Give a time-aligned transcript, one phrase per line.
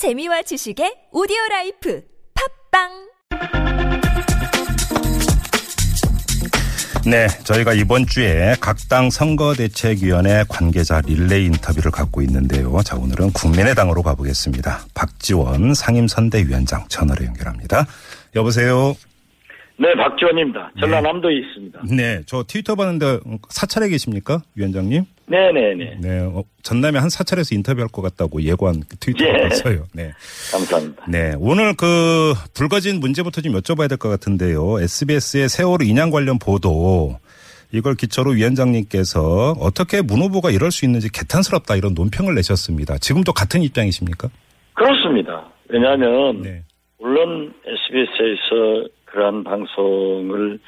[0.00, 2.00] 재미와 지식의 오디오 라이프
[2.72, 2.88] 팟빵
[7.04, 12.80] 네, 저희가 이번 주에 각 당 선거대책위원회 관계자 릴레이 인터뷰를 갖고 있는데요.
[12.82, 14.86] 자, 오늘은 국민의당으로 가보겠습니다.
[14.94, 17.84] 박지원 상임선대위원장 전화로 연결합니다.
[18.36, 18.94] 여보세요.
[19.78, 20.72] 네, 박지원입니다.
[20.80, 21.82] 전라남도에 있습니다.
[21.94, 23.20] 네, 저 트위터 봤는데
[23.50, 25.04] 사찰에 계십니까, 위원장님?
[25.30, 25.98] 네네네.
[26.00, 29.48] 네, 어, 전남에 한 사찰에서 인터뷰할 것 같다고 예고한 트위터를 예.
[29.48, 29.86] 봤어요.
[29.94, 30.10] 네.
[30.52, 31.04] 감사합니다.
[31.08, 34.80] 네, 오늘 그 불거진 문제부터 좀 여쭤봐야 될 것 같은데요.
[34.80, 37.16] SBS의 세월호 인양 관련 보도
[37.72, 42.98] 이걸 기초로 위원장님께서 어떻게 문 후보가 이럴 수 있는지 개탄스럽다 이런 논평을 내셨습니다.
[42.98, 44.28] 지금도 같은 입장이십니까?
[44.74, 45.46] 그렇습니다.
[45.68, 46.62] 왜냐하면 네.
[46.98, 50.58] 물론 SBS에서 그러한 방송을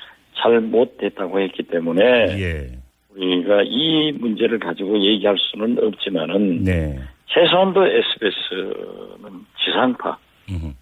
[0.40, 2.02] 잘 못했다고 했기 때문에
[2.38, 2.81] 예.
[3.16, 6.98] 우리가 이 문제를 가지고 얘기할 수는 없지만은 네.
[7.26, 10.18] 최소한도 SBS는 지상파
[10.50, 10.72] 음흠.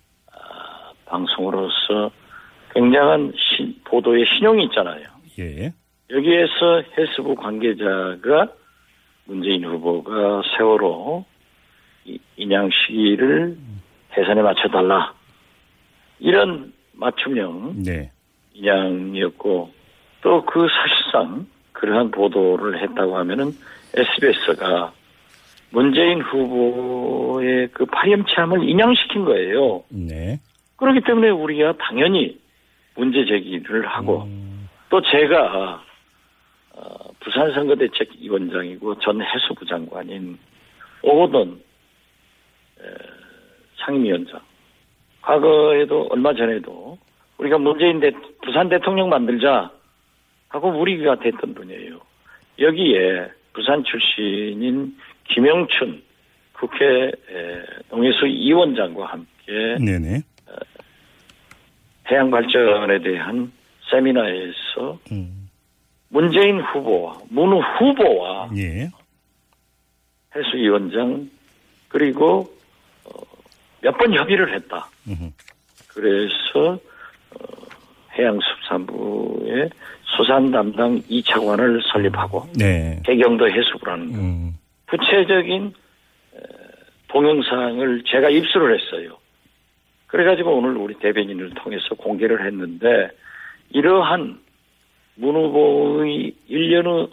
[1.07, 2.11] 방송으로서
[2.75, 5.03] 굉장한 신- 보도의 신용이 있잖아요.
[5.41, 5.73] 예.
[6.11, 8.49] 여기에서 해수부 관계자가
[9.25, 11.25] 문재인 후보가 세월호
[12.05, 13.57] 이- 인양 시기를
[14.17, 15.13] 해산에 맞춰달라.
[16.21, 18.11] 이런 맞춤형 네.
[18.55, 19.73] 인양이었고
[20.23, 21.47] 또 그 사실상
[21.81, 23.53] 그러한 보도를 했다고 하면은
[23.95, 24.93] SBS가
[25.71, 29.83] 문재인 후보의 그 파렴치함을 인양시킨 거예요.
[29.89, 30.39] 네.
[30.77, 32.39] 그렇기 때문에 우리가 당연히
[32.97, 35.83] 문제 제기를 하고 음, 또 제가
[36.75, 40.39] 어, 부산 선거대책위원장이고 전 해수부 장관인
[41.03, 41.61] 오거돈
[42.81, 42.85] 에,
[43.79, 44.41] 상임위원장
[45.23, 46.99] 과거에도 얼마 전에도
[47.39, 48.11] 우리가 문재인 대,
[48.43, 49.71] 부산 대통령 만들자
[50.51, 51.99] 하고 우리가 됐던 분이에요.
[52.59, 54.97] 여기에 부산 출신인
[55.29, 56.03] 김영춘
[56.53, 57.13] 국회 에,
[57.89, 60.23] 농해수 위원장과 함께 네네.
[62.11, 63.51] 해양 발전에 대한
[63.91, 65.49] 세미나에서 음,
[66.09, 68.91] 문재인 후보와 문 후보와 예.
[70.35, 71.31] 해수위원장
[71.89, 72.53] 그리고
[73.83, 74.89] 몇 번 협의를 했다.
[75.09, 75.31] 음흠.
[75.89, 76.73] 그래서
[77.31, 77.67] 어,
[78.19, 79.71] 해양수산부의
[80.17, 83.01] 수산 담당 2차관을 설립하고 네.
[83.07, 84.19] 해경도 해수부라는 거.
[84.19, 84.55] 음,
[84.89, 85.73] 구체적인
[86.35, 86.39] 에,
[87.09, 89.17] 동영상을 제가 입수를 했어요.
[90.09, 93.11] 그래가지고 오늘 우리 대변인을 통해서 공개를 했는데
[93.71, 94.41] 이러한
[95.15, 97.09] 문 후보의 일련의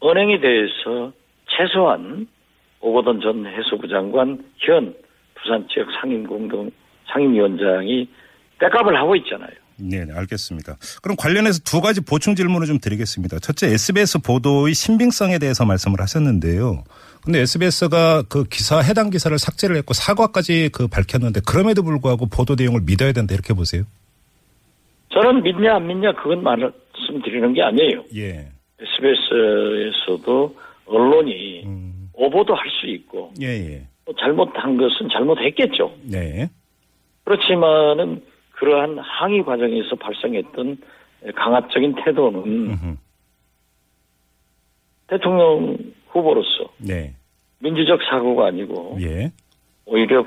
[0.00, 1.12] 언행에 대해서
[1.48, 2.26] 최소한
[2.80, 4.94] 오거돈 전 해수부 장관 현
[5.34, 6.70] 부산 지역 상임공동
[7.08, 8.08] 상임위원장이
[8.58, 9.61] 백업을 하고 있잖아요.
[9.82, 10.76] 네, 네, 알겠습니다.
[11.02, 13.38] 그럼 관련해서 두 가지 보충 질문을 좀 드리겠습니다.
[13.40, 16.84] 첫째, SBS 보도의 신빙성에 대해서 말씀을 하셨는데요.
[17.24, 22.80] 근데 SBS가 그 기사, 해당 기사를 삭제를 했고 사과까지 그 밝혔는데 그럼에도 불구하고 보도 내용을
[22.84, 23.84] 믿어야 된다 이렇게 보세요?
[25.12, 28.04] 저는 믿냐 안 믿냐 그건 말씀드리는 게 아니에요.
[28.16, 28.48] 예.
[28.80, 30.56] SBS에서도
[30.86, 33.86] 언론이 음, 오보도 할 수 있고 예, 예.
[34.04, 35.92] 또 잘못한 것은 잘못했겠죠.
[36.02, 36.50] 네.
[37.24, 38.22] 그렇지만은
[38.52, 40.78] 그러한 항의 과정에서 발생했던
[41.34, 42.98] 강압적인 태도는.
[45.12, 45.76] 대통령
[46.08, 47.14] 후보로서 네.
[47.58, 49.30] 민주적 사고가 아니고 예.
[49.84, 50.24] 오히려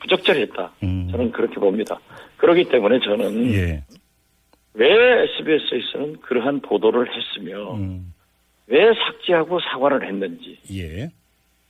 [0.00, 0.72] 부적절했다.
[0.84, 1.08] 음.
[1.10, 1.98] 저는 그렇게 봅니다.
[2.36, 3.84] 그렇기 때문에 저는 예.
[4.74, 8.14] 왜 SBS에서는 그러한 보도를 했으며 음.
[8.68, 11.10] 왜 삭제하고 사과를 했는지 예.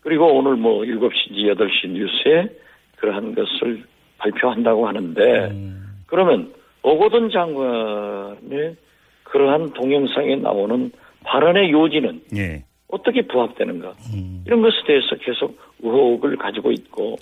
[0.00, 2.49] 그리고 오늘 뭐 7시인지 8시 뉴스에
[2.97, 3.84] 그러한 것을
[4.19, 5.89] 발표한다고 하는데 음.
[6.10, 8.76] 그러면 오거돈 장관의
[9.25, 10.91] 그러한 동영상에 나오는
[11.25, 12.65] 발언의 요지는 예.
[12.88, 14.43] 어떻게 부합되는가 음.
[14.47, 17.16] 이런 것에 대해서 계속 의혹을 가지고 있고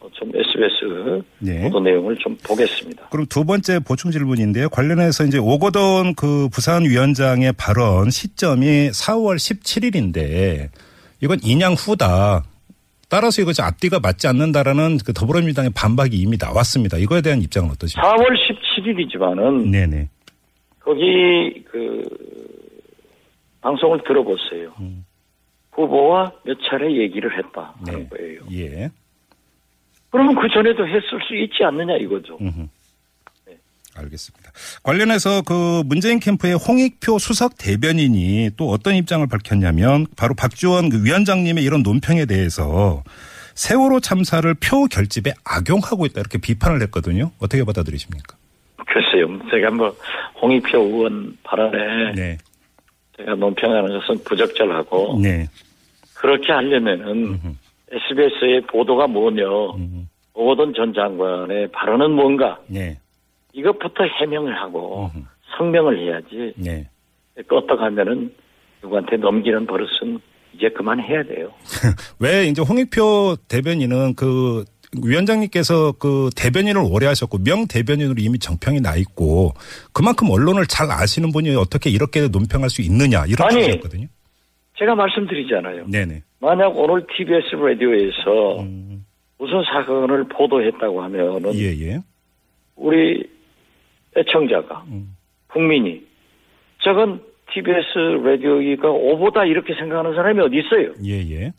[0.00, 1.62] 어, 좀 SBS 네.
[1.64, 3.08] 보도 내용을 좀 보겠습니다.
[3.10, 4.68] 그럼 두 번째 보충 질문인데요.
[4.68, 10.68] 관련해서 이제 오거돈 그 부산 위원장의 발언 시점이 4월 17일인데
[11.22, 12.44] 이건 인양 후다.
[13.08, 16.96] 따라서 이것이 앞뒤가 맞지 않는다라는 그 더불어민주당의 반박이 이미 나왔습니다.
[16.96, 18.02] 이거에 대한 입장은 어떠십니까?
[18.02, 20.08] 4월 17일이지만은 네네.
[20.80, 22.02] 거기 그
[23.60, 24.72] 방송을 들어보세요.
[24.80, 25.04] 음.
[25.72, 27.92] 후보와 몇 차례 얘기를 했다 네.
[27.92, 28.40] 하는 거예요.
[28.52, 28.90] 예.
[30.10, 32.38] 그러면 그 전에도 했을 수 있지 않느냐 이거죠.
[32.40, 32.68] 음흠.
[33.96, 34.50] 알겠습니다.
[34.82, 41.64] 관련해서 그 문재인 캠프의 홍익표 수석 대변인이 또 어떤 입장을 밝혔냐면 바로 박지원 그 위원장님의
[41.64, 43.02] 이런 논평에 대해서
[43.54, 47.30] 세월호 참사를 표 결집에 악용하고 있다 이렇게 비판을 했거든요.
[47.38, 48.36] 어떻게 받아들이십니까?
[48.86, 49.26] 글쎄요.
[49.50, 49.94] 제가 뭐
[50.40, 52.38] 홍익표 의원 발언에 네.
[53.16, 55.48] 제가 논평하는 것은 부적절하고 네.
[56.14, 57.54] 그렇게 하려면은 음흠.
[57.90, 59.44] SBS의 보도가 뭐냐,
[59.76, 60.08] 음.
[60.34, 62.98] 오거돈 전 장관의 발언은 뭔가, 네.
[63.56, 65.24] 이것부터 해명을 하고 음흠.
[65.56, 66.88] 성명을 해야지, 네.
[67.48, 68.32] 껐다 가면은
[68.82, 70.20] 누구한테 넘기는 버릇은
[70.54, 71.50] 이제 그만해야 돼요.
[72.20, 74.64] 왜 이제 홍익표 대변인은 그
[75.02, 79.52] 위원장님께서 그 대변인을 오래 하셨고 명 대변인으로 이미 정평이 나 있고
[79.92, 83.62] 그만큼 언론을 잘 아시는 분이 어떻게 이렇게 논평할 수 있느냐 이런 아니.
[83.62, 84.06] 취지였거든요.
[84.78, 85.86] 제가 말씀드리잖아요.
[85.88, 86.22] 네네.
[86.40, 89.06] 만약 오늘 TBS 라디오에서 음,
[89.38, 92.00] 무슨 사건을 보도했다고 하면은 예예.
[92.76, 93.35] 우리
[94.16, 95.16] 애청자가 음.
[95.48, 96.04] 국민이
[96.82, 97.20] 저건
[97.52, 100.92] TBS 라디오가 오보다 이렇게 생각하는 사람이 어디 있어요?
[101.02, 101.52] 예예.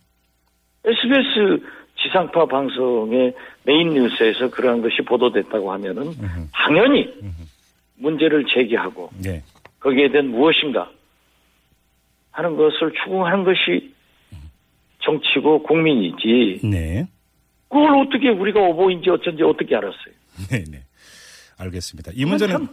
[0.85, 1.63] SBS
[1.97, 3.33] 지상파 방송의
[3.63, 6.11] 메인 뉴스에서 그러한 것이 보도됐다고 하면은
[6.53, 7.11] 당연히
[7.95, 9.43] 문제를 제기하고 네.
[9.79, 10.91] 거기에 대한 무엇인가
[12.31, 13.93] 하는 것을 추궁하는 것이
[14.99, 17.07] 정치고 국민이지 네.
[17.69, 20.13] 그걸 어떻게 우리가 오보인지 어쩐지 어떻게 알았어요?
[20.49, 20.83] 네네.
[21.57, 22.11] 알겠습니다.
[22.15, 22.67] 이 문제는 참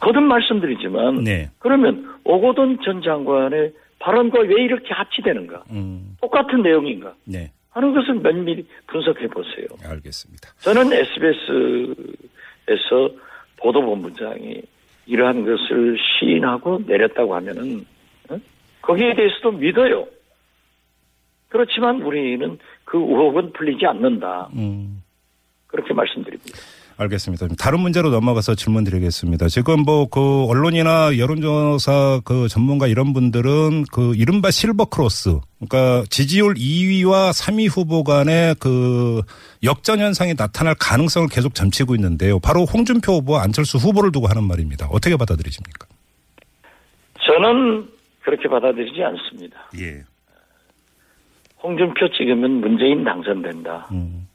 [0.00, 1.50] 거듭 말씀드리지만 네.
[1.58, 5.64] 그러면 오고돈 전 장관의 발언과 왜 이렇게 합치되는가?
[5.70, 7.14] 음, 똑같은 내용인가?
[7.24, 7.52] 네.
[7.70, 9.66] 하는 것을 면밀히 분석해 보세요.
[9.84, 10.52] 알겠습니다.
[10.60, 11.94] 저는 SBS에서
[13.56, 14.62] 보도본부장이
[15.06, 17.84] 이러한 것을 시인하고 내렸다고 하면은
[18.30, 18.38] 어?
[18.82, 20.06] 거기에 대해서도 믿어요.
[21.48, 24.48] 그렇지만 우리는 그 의혹은 풀리지 않는다.
[24.54, 25.02] 음.
[25.66, 26.58] 그렇게 말씀드립니다.
[26.98, 27.46] 알겠습니다.
[27.58, 29.46] 다른 문제로 넘어가서 질문 드리겠습니다.
[29.48, 36.54] 지금 뭐 그 언론이나 여론조사 그 전문가 이런 분들은 그 이른바 실버 크로스, 그러니까 지지율
[36.54, 39.22] 2위와 3위 후보 간의 그
[39.62, 42.40] 역전 현상이 나타날 가능성을 계속 점치고 있는데요.
[42.40, 44.88] 바로 홍준표 후보와 안철수 후보를 두고 하는 말입니다.
[44.90, 45.86] 어떻게 받아들이십니까?
[47.20, 47.88] 저는
[48.22, 49.70] 그렇게 받아들이지 않습니다.
[49.78, 50.02] 예.
[51.62, 53.88] 홍준표 찍으면 문재인 당선된다.
[53.92, 54.26] 음.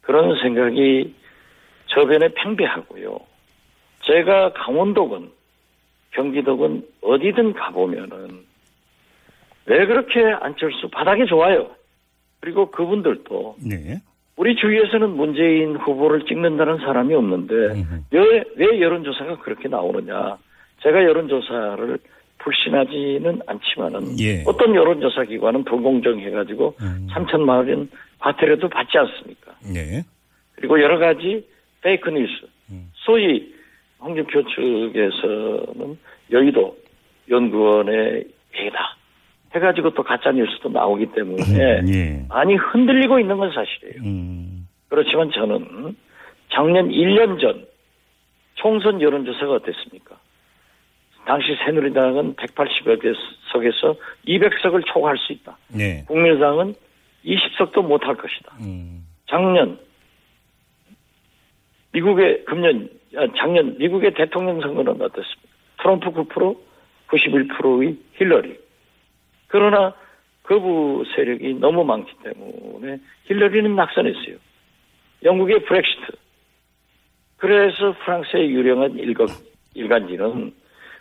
[0.00, 1.14] 그런 생각이
[1.88, 3.18] 저변에 팽배하고요.
[4.02, 5.30] 제가 강원도건
[6.12, 8.46] 경기도건 어디든 가보면은
[9.66, 11.70] 왜 그렇게 안철수 바닥이 좋아요.
[12.40, 14.00] 그리고 그분들도 네.
[14.36, 18.00] 우리 주위에서는 문재인 후보를 찍는다는 사람이 없는데 음흠.
[18.12, 20.38] 왜, 왜 여론조사가 그렇게 나오느냐.
[20.82, 21.98] 제가 여론조사를
[22.38, 24.44] 불신하지는 않지만은 예.
[24.46, 27.08] 어떤 여론조사 기관은 불공정해가지고 음.
[27.10, 29.52] 3천만 원 과태료도 받지 않습니까?
[29.74, 30.04] 네.
[30.54, 31.44] 그리고 여러 가지
[31.82, 32.46] 페이크 뉴스.
[32.70, 32.90] 음.
[32.94, 33.54] 소위
[34.00, 35.98] 홍준표 측에서는
[36.30, 36.76] 여의도
[37.30, 38.96] 연구원의 얘기다.
[39.54, 41.42] 해가지고 또 가짜 뉴스도 나오기 때문에
[41.88, 42.24] 예.
[42.28, 44.02] 많이 흔들리고 있는 건 사실이에요.
[44.04, 44.68] 음.
[44.88, 45.96] 그렇지만 저는
[46.50, 47.66] 작년 1년 전
[48.54, 50.16] 총선 여론조사가 어땠습니까?
[51.26, 53.12] 당시 새누리당은 180여 개
[53.52, 53.96] 석에서
[54.26, 55.56] 200석을 초과할 수 있다.
[55.68, 56.04] 네.
[56.06, 56.74] 국민의당은
[57.24, 58.54] 20석도 못할 것이다.
[58.60, 59.06] 음.
[59.28, 59.78] 작년
[61.98, 65.48] 미국의 금년 아, 작년 미국의 대통령 선거는 어떻습니까?
[65.80, 66.56] 트럼프 9%
[67.08, 68.58] 91%의 힐러리.
[69.48, 69.94] 그러나
[70.42, 74.36] 거부 세력이 너무 많기 때문에 힐러리는 낙선했어요.
[75.24, 76.12] 영국의 브렉시트.
[77.38, 79.28] 그래서 프랑스의 유령한 일각,
[79.74, 80.52] 일간지는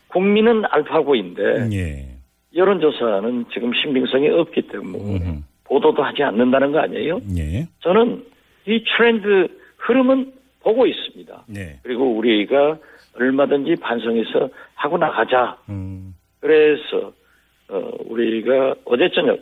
[0.07, 2.17] 국민은 알파고인데 예.
[2.55, 5.41] 여론조사는 지금 신빙성이 없기 때문에 음흠.
[5.65, 7.19] 보도도 하지 않는다는 거 아니에요?
[7.37, 7.67] 예.
[7.81, 8.23] 저는
[8.65, 10.36] 이 트렌드 흐름은
[10.67, 11.45] 보고 있습니다.
[11.47, 11.79] 네.
[11.81, 12.77] 그리고 우리가
[13.15, 15.57] 얼마든지 반성해서 하고 나가자.
[15.69, 16.13] 음.
[16.41, 17.13] 그래서
[17.69, 19.39] 어, 우리가 어제 저녁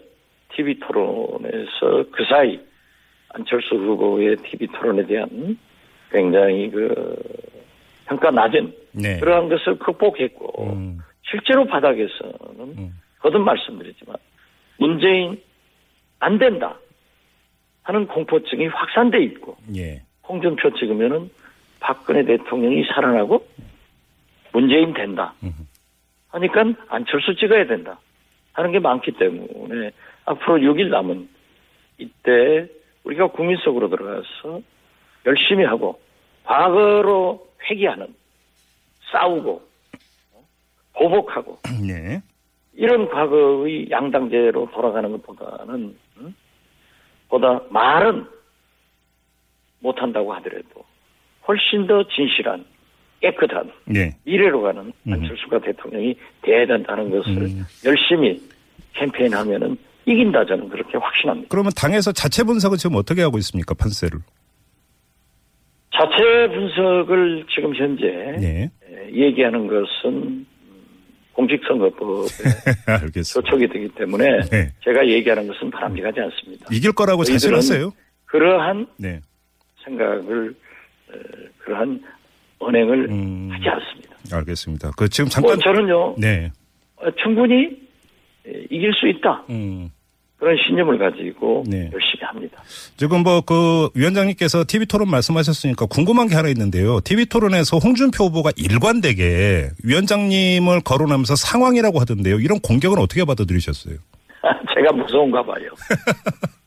[0.56, 2.60] TV 토론에서 그 사이
[3.30, 5.58] 안철수 후보의 TV 토론에 대한
[6.12, 7.16] 굉장히 그
[8.06, 9.20] 평가 낮은 네.
[9.20, 11.00] 그러한 것을 극복했고 음.
[11.24, 13.02] 실제로 바닥에서는 음.
[13.18, 14.16] 거듭 말씀드리지만
[14.78, 15.42] 문재인
[16.20, 16.78] 안 된다
[17.82, 20.04] 하는 공포증이 확산돼 있고 예.
[20.28, 21.30] 홍준표 찍으면은
[21.80, 23.46] 박근혜 대통령이 살아나고
[24.54, 25.34] 문재인 된다.
[26.30, 28.00] 하니까 안철수 찍어야 된다.
[28.54, 29.92] 하는 게 많기 때문에
[30.26, 31.28] 앞으로 6일 남은
[31.98, 32.68] 이때
[33.04, 34.62] 우리가 국민 속으로 들어가서
[35.26, 36.00] 열심히 하고
[36.44, 38.08] 과거로 회귀하는
[39.12, 39.62] 싸우고
[40.94, 42.22] 보복하고 네.
[42.74, 46.36] 이런 과거의 양당제로 돌아가는 것보다는 음?
[47.30, 48.26] 보다 말은
[49.80, 50.84] 못한다고 하더라도
[51.48, 52.66] 훨씬 더 진실한
[53.22, 54.16] 깨끗한 네.
[54.26, 55.14] 미래로 가는 음.
[55.14, 57.66] 안철수가 대통령이 돼야 된다는 것을 음.
[57.86, 58.42] 열심히
[58.94, 61.48] 캠페인하면은 이긴다 저는 그렇게 확신합니다.
[61.50, 63.74] 그러면 당에서 자체 분석은 지금 어떻게 하고 있습니까?
[63.74, 64.20] 판세를.
[65.92, 68.06] 자체 분석을 지금 현재
[68.40, 68.72] 네.
[68.84, 70.46] 에, 얘기하는 것은 음,
[71.34, 72.28] 공직선거법에
[73.24, 74.72] 조촉이 되기 때문에 네.
[74.84, 76.68] 제가 얘기하는 것은 바람직하지 않습니다.
[76.72, 77.92] 이길 거라고 자신하세요?
[78.26, 79.22] 그러한 네.
[79.86, 80.54] 생각을
[81.60, 82.02] 그러한
[82.60, 84.16] 언행을 음, 하지 않습니다.
[84.34, 84.92] 알겠습니다.
[84.98, 86.16] 그 지금 잠깐 뭐 저는요.
[86.18, 86.52] 네.
[86.98, 87.78] 어, 충분히
[88.70, 89.44] 이길 수 있다.
[89.50, 89.90] 음.
[90.38, 91.90] 그런 신념을 가지고 네.
[91.94, 92.62] 열심히 합니다.
[92.98, 97.00] 지금 뭐 그 위원장님께서 TV 토론 말씀하셨으니까 궁금한 게 하나 있는데요.
[97.02, 102.40] TV 토론에서 홍준표 후보가 일관되게 위원장님을 거론하면서 상황이라고 하던데요.
[102.40, 103.96] 이런 공격은 어떻게 받아들이셨어요?
[104.76, 105.70] 제가 무서운가 봐요.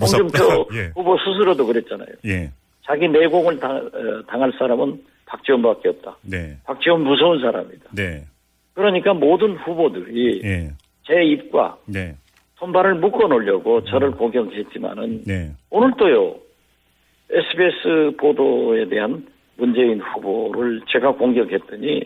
[0.00, 0.92] 홍준표 예.
[0.94, 2.08] 후보 스스로도 그랬잖아요.
[2.26, 2.50] 예.
[2.84, 6.16] 자기 내공을 당, 어, 당할 사람은 박지원밖에 없다.
[6.22, 6.56] 네.
[6.64, 7.90] 박지원 무서운 사람이다.
[7.92, 8.24] 네.
[8.74, 10.70] 그러니까 모든 후보들이 예.
[11.06, 12.14] 제 입과 네.
[12.56, 15.52] 손발을 묶어 놓으려고 저를 공격했지만은 네.
[15.70, 16.36] 오늘 또요
[17.30, 19.26] SBS 보도에 대한
[19.56, 22.02] 문재인 후보를 제가 공격했더니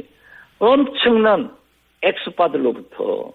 [0.58, 1.54] 엄청난
[2.02, 3.32] 엑스파들로부터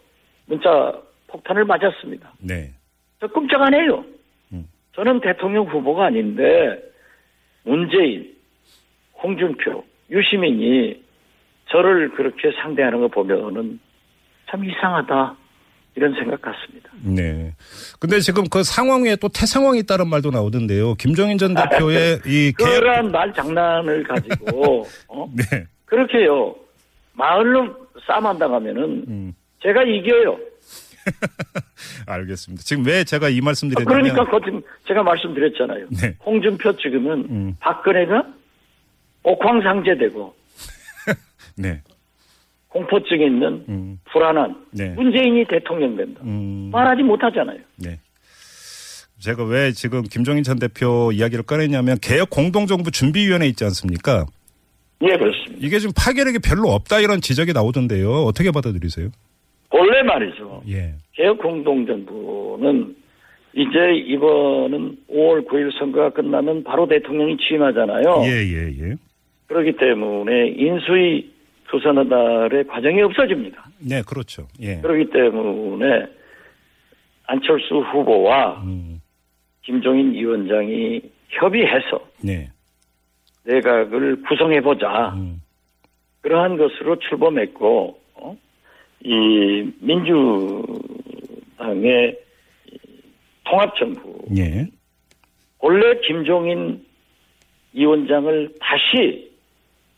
[0.48, 2.34] 문자 폭탄을 맞았습니다.
[2.40, 2.72] 네.
[3.20, 4.04] 저 끔찍 안 해요.
[4.98, 5.04] 음.
[5.04, 6.82] 저는 대통령 후보가 아닌데
[7.64, 8.34] 문재인,
[9.22, 11.04] 홍준표, 유시민이
[11.70, 13.80] 저를 그렇게 상대하는 거 보면은
[14.50, 15.36] 참 이상하다.
[15.96, 16.92] 이런 생각 같습니다.
[17.02, 17.56] 네.
[18.00, 20.94] 근데 지금 그 상황에 또 태상황이 있다는 말도 나오던데요.
[20.94, 25.28] 김종인 전 대표의 이 그런 말 장난을 가지고 어?
[25.36, 25.66] 네.
[25.86, 26.56] 그렇게요.
[27.14, 27.76] 마을로
[28.06, 29.34] 싸움 한다가면은 음.
[29.64, 30.38] 제가 이겨요.
[32.06, 32.64] 알겠습니다.
[32.64, 35.88] 지금 왜 제가 이 말씀 드렸냐면 그러니까 제가 말씀드렸잖아요.
[36.02, 36.16] 네.
[36.26, 37.56] 홍준표 지금은 음.
[37.60, 38.28] 박근혜가
[39.24, 40.36] 옥황상제되고
[41.58, 41.82] 네.
[42.70, 44.00] 공포증이 있는 음.
[44.12, 44.90] 불안한 네.
[44.90, 46.22] 문재인이 대통령 된다.
[46.24, 46.70] 음.
[46.72, 47.60] 말하지 못하잖아요.
[47.78, 48.00] 네.
[49.20, 54.26] 제가 왜 지금 김종인 전 대표 이야기를 꺼냈냐면 개혁 공동정부 준비위원회 있지 않습니까?
[55.02, 55.56] 예, 그렇습니다.
[55.60, 58.24] 이게 지금 파괴력이 별로 없다 이런 지적이 나오던데요.
[58.24, 59.10] 어떻게 받아들이세요?
[59.72, 60.64] 원래 말이죠.
[60.70, 60.94] 예.
[61.14, 62.96] 개혁 공동정부는
[63.54, 68.22] 이제 이번은 5월 9일 선거가 끝나면 바로 대통령이 취임하잖아요.
[68.24, 68.96] 예, 예, 예.
[69.48, 71.32] 그렇기 때문에 인수위
[72.10, 73.70] 달의 과정이 없어집니다.
[73.80, 74.48] 네, 그렇죠.
[74.62, 74.78] 예.
[74.78, 76.08] 그렇기 때문에
[77.26, 79.02] 안철수 후보와 음.
[79.64, 82.50] 김종인 위원장이 협의해서 네.
[83.44, 85.14] 내각을 구성해보자.
[85.16, 85.42] 음.
[86.22, 88.07] 그러한 것으로 출범했고 어?
[89.04, 90.78] 이 민주당의
[93.44, 94.68] 통합정부 예.
[95.60, 96.86] 원래 김종인
[97.74, 99.32] 위원장을 다시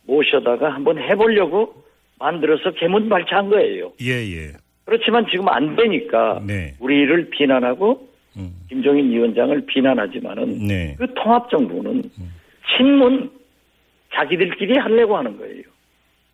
[0.04, 1.84] 모셔다가 한번 해보려고
[2.20, 3.94] 만들어서 개문 발차한 거예요.
[4.02, 4.52] 예, 예.
[4.86, 6.76] 그렇지만 지금 안 되니까 네.
[6.80, 8.52] 우리를 비난하고 음.
[8.68, 10.96] 김종인 위원장을 비난하지만은 네.
[10.98, 12.34] 그 통합정부는 음.
[12.76, 13.32] 친문
[14.14, 15.64] 자기들끼리 하려고 하는 거예요.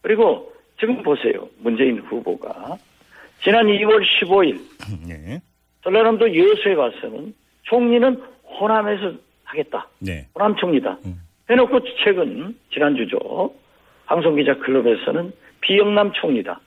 [0.01, 1.47] 그리고 지금 보세요.
[1.59, 2.77] 문재인 후보가
[3.43, 4.59] 지난 2월 15일
[5.07, 5.41] 네.
[5.83, 8.21] 전라남도 여수에 가서는 총리는
[8.59, 9.13] 호남에서
[9.43, 9.87] 하겠다.
[9.99, 10.27] 네.
[10.35, 10.97] 호남 총리다.
[11.05, 11.21] 음.
[11.49, 13.19] 해놓고 최근 지난주죠.
[14.05, 16.59] 방송기자 클럽에서는 비영남 총리다.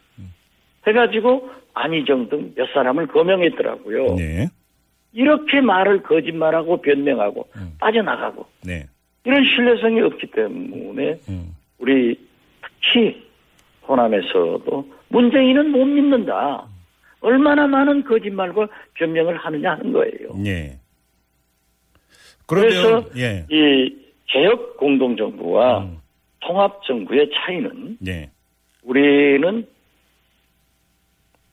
[0.86, 4.14] 해가지고 안희정 등 몇 사람을 거명했더라고요.
[4.16, 4.48] 네.
[5.12, 7.72] 이렇게 말을 거짓말하고 변명하고 음.
[7.78, 8.86] 빠져나가고 네.
[9.24, 11.54] 이런 신뢰성이 없기 때문에 음.
[11.78, 12.18] 우리
[12.80, 13.22] 특히
[13.88, 16.66] 호남에서도 문재인은 못 믿는다.
[17.20, 20.34] 얼마나 많은 거짓말과 변명을 하느냐 하는 거예요.
[20.36, 20.78] 네.
[22.46, 23.44] 그래서 예.
[23.50, 23.94] 이
[24.26, 25.98] 개혁 공동정부와 음.
[26.40, 28.30] 통합정부의 차이는 네.
[28.82, 29.66] 우리는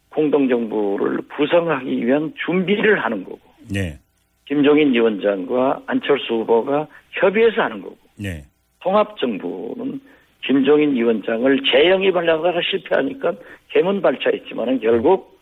[0.10, 3.40] 공동정부를 구성하기 위한 준비를 하는 거고
[3.74, 4.00] 네.
[4.46, 8.46] 김종인 위원장과 안철수 후보가 협의해서 하는 거고 네.
[8.82, 10.00] 통합정부는
[10.46, 13.34] 김종인 위원장을 재영입하려다가 실패하니까
[13.70, 15.40] 개문 발차했지만은 결국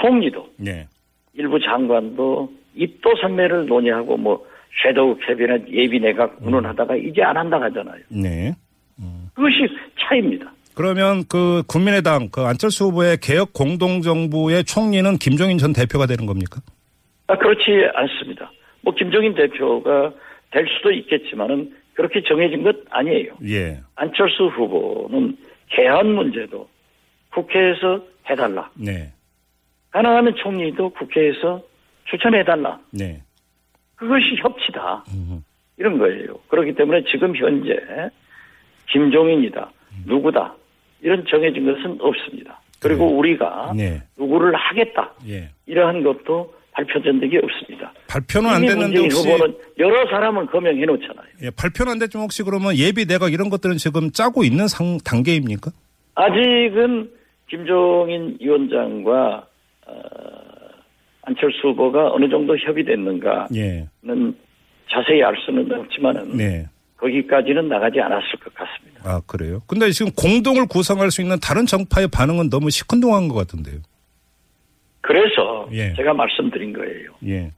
[0.00, 0.86] 총리도 네.
[1.34, 4.46] 일부 장관도 입도 선매를 논의하고 뭐
[4.82, 7.08] 섀도우 캐비넷 예비 내각 운운하다가 음.
[7.08, 8.02] 이제 안 한다 하잖아요.
[8.08, 8.54] 네.
[9.00, 9.28] 음.
[9.34, 9.66] 그것이
[9.98, 10.52] 차이입니다.
[10.74, 16.60] 그러면 그 국민의당 그 안철수 후보의 개혁 공동정부의 총리는 김종인 전 대표가 되는 겁니까?
[17.26, 17.64] 아 그렇지
[17.94, 18.52] 않습니다.
[18.82, 20.12] 뭐 김종인 대표가
[20.52, 23.32] 될 수도 있겠지만은 그렇게 정해진 것 아니에요.
[23.48, 23.80] 예.
[23.96, 25.36] 안철수 후보는
[25.66, 26.68] 개헌 문제도
[27.32, 28.70] 국회에서 해달라.
[28.74, 29.12] 네.
[29.90, 31.60] 가능하면 총리도 국회에서
[32.04, 32.78] 추천해달라.
[32.92, 33.20] 네.
[33.96, 35.06] 그것이 협치다.
[35.76, 36.38] 이런 거예요.
[36.46, 37.76] 그렇기 때문에 지금 현재
[38.90, 39.68] 김종인이다.
[40.06, 40.54] 누구다.
[41.00, 42.60] 이런 정해진 것은 없습니다.
[42.80, 43.12] 그리고 네.
[43.14, 44.02] 우리가 네.
[44.16, 45.14] 누구를 하겠다.
[45.26, 45.50] 예.
[45.66, 47.92] 이러한 것도 발표된 적이 없습니다.
[48.08, 49.28] 발표는 안 됐는데 혹시
[49.78, 51.26] 여러 사람을 거명해 놓잖아요.
[51.42, 55.70] 예, 발표는 안 됐지만 혹시 그러면 예비 내각 이런 것들은 지금 짜고 있는 상, 단계입니까?
[56.14, 57.10] 아직은
[57.48, 59.46] 김종인 위원장과
[59.86, 59.92] 어,
[61.22, 63.86] 안철수 후보가 어느 정도 협의됐는가는 예.
[64.90, 66.66] 자세히 알 수는 없지만은 네.
[66.96, 69.02] 거기까지는 나가지 않았을 것 같습니다.
[69.04, 69.60] 아, 그래요?
[69.68, 73.80] 근데 지금 공동을 구성할 수 있는 다른 정파의 반응은 너무 시큰둥한 것 같은데요.
[75.02, 75.92] 그래서 예.
[75.94, 77.12] 제가 말씀드린 거예요.
[77.26, 77.52] 예.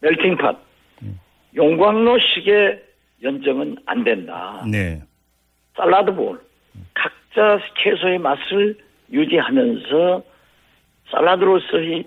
[0.00, 0.58] 멜팅팟
[1.54, 2.82] 용광로식의
[3.22, 4.64] 연정은 안 된다.
[4.70, 5.02] 네.
[5.76, 6.40] 샐러드볼
[6.94, 8.76] 각자 채소의 맛을
[9.10, 10.22] 유지하면서
[11.10, 12.04] 샐러드로서의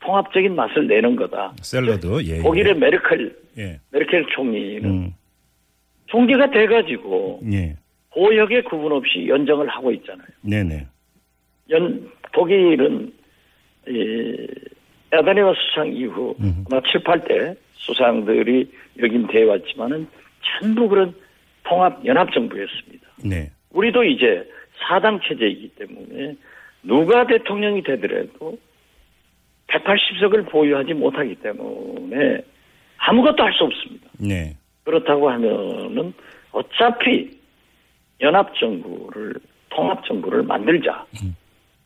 [0.00, 1.54] 통합적인 맛을 내는 거다.
[1.60, 2.22] 샐러드.
[2.24, 2.42] 예.
[2.42, 3.80] 독일의 메르켈 예.
[3.90, 5.14] 메르켈 총리는 음.
[6.06, 7.76] 총리가 돼가지고 예.
[8.12, 10.26] 보역의 구분 없이 연정을 하고 있잖아요.
[10.42, 10.86] 네네.
[11.70, 13.12] 연 독일은
[13.88, 14.46] 이
[15.12, 16.64] 에다니와 수상 이후 음.
[16.70, 20.06] 아마 7, 8대 수상들이 역임돼 왔지만은
[20.60, 21.14] 전부 그런
[21.64, 23.08] 통합 연합 정부였습니다.
[23.24, 23.50] 네.
[23.70, 24.48] 우리도 이제
[24.78, 26.36] 사당 체제이기 때문에
[26.82, 28.58] 누가 대통령이 되더라도
[29.68, 32.40] 180석을 보유하지 못하기 때문에
[32.98, 34.08] 아무것도 할 수 없습니다.
[34.18, 34.56] 네.
[34.84, 36.12] 그렇다고 하면은
[36.52, 37.30] 어차피
[38.20, 39.34] 연합정부를
[39.70, 41.06] 통합정부를 만들자.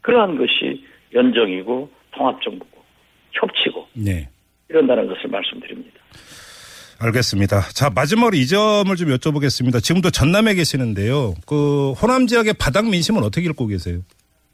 [0.01, 2.74] 그러한 것이 연정이고 통합정부고
[3.35, 4.29] 협치고 네.
[4.69, 6.01] 이런다는 것을 말씀드립니다.
[7.01, 7.61] 알겠습니다.
[7.75, 9.83] 자, 마지막으로 이 점을 좀 여쭤보겠습니다.
[9.83, 11.35] 지금도 전남에 계시는데요.
[11.47, 14.01] 그 호남 지역의 바닥 민심은 어떻게 읽고 계세요?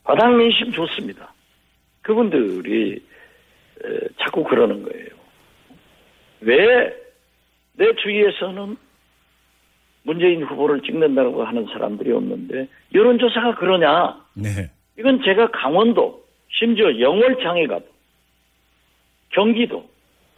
[0.04, 1.32] 바닥 민심 좋습니다.
[2.02, 5.08] 그분들이 에, 자꾸 그러는 거예요.
[6.40, 7.00] 왜
[7.80, 8.76] 내 주위에서는
[10.02, 14.22] 문재인 후보를 찍는다고 하는 사람들이 없는데 여론조사가 그러냐?
[14.34, 14.70] 네.
[14.98, 17.86] 이건 제가 강원도 심지어 영월장에 가도
[19.32, 19.88] 경기도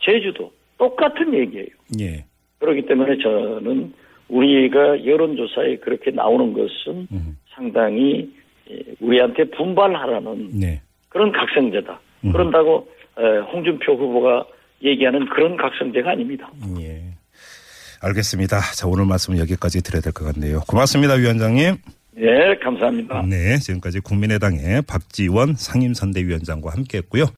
[0.00, 1.66] 제주도 똑같은 얘기예요.
[2.00, 2.24] 예.
[2.58, 3.92] 그렇기 때문에 저는
[4.28, 7.36] 우리가 여론조사에 그렇게 나오는 것은 음.
[7.54, 8.32] 상당히
[8.70, 10.80] 예, 우리한테 분발하라는 네.
[11.08, 12.00] 그런 각성제다.
[12.24, 12.32] 음.
[12.32, 14.46] 그런다고 에, 홍준표 후보가
[14.82, 16.50] 얘기하는 그런 각성제가 아닙니다.
[16.80, 17.02] 예.
[18.00, 18.58] 알겠습니다.
[18.74, 20.60] 자, 오늘 말씀은 여기까지 드려야 될 것 같네요.
[20.68, 21.76] 고맙습니다, 위원장님.
[22.18, 23.22] 예, 감사합니다.
[23.22, 23.56] 네.
[23.58, 27.26] 지금까지 국민의당의 박지원 상임선대위원장과 함께 했고요.